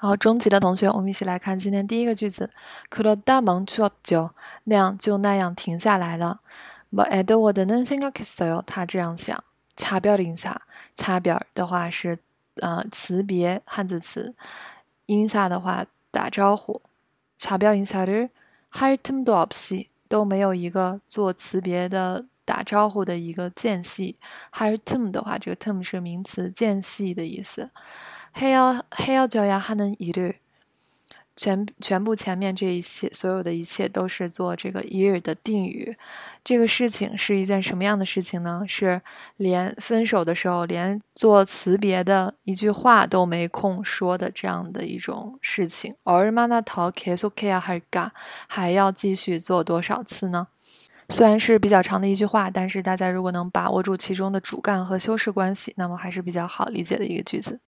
[0.00, 2.50] 然后中级的同学，我们一起来看今天第一个句子。
[2.90, 4.30] 그러다멈추었 죠，
[4.64, 6.40] 那样就那样停下来了。
[6.90, 9.42] 뭐에드워드는생각했어 요， 他这样想。
[9.74, 10.54] 차별인 사，
[10.94, 12.18] 차별的话是
[12.60, 14.34] 呃辞别汉字词，
[15.06, 16.82] 인사的话打招呼。
[17.38, 24.16] 차별인사를할틈도없이都没有一个做辞别的打招呼的一个间隙。
[24.52, 27.70] 할 틈的话，这个 틈 是名词，间隙的意思。
[28.36, 30.34] 헤어헤어져야하는일 을，
[31.34, 35.96] 全全部前面这一切，所有的一切都是做这个일的定语。
[36.44, 38.64] 这个事情是一件什么样的事情呢？
[38.66, 39.00] 是
[39.36, 45.94] 连分手的时候，连做辞别的一句话都没空说的这样的一种事情。
[46.04, 48.10] 얼마나더계속해야할 까？
[48.48, 50.48] 还要继续做多少次呢？
[51.08, 57.60] 虽然是比较长的一句话，但是大家如果能把握住其中的主干和修饰关系，那么还是比较好理解的一个句子。